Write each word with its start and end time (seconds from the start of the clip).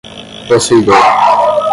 possuidor 0.47 0.97